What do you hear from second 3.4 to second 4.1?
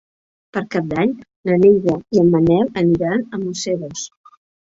Museros.